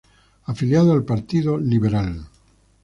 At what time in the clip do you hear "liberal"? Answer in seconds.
1.59-2.25